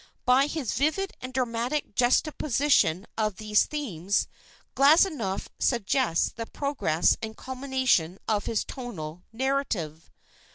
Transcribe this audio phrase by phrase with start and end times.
[0.25, 4.27] By his vivid and dramatic juxtaposition of these themes,
[4.75, 10.09] Glazounoff suggests the progress and culmination of his tonal narrative.